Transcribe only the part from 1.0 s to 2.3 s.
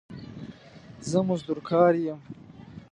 زه مزدور کار يم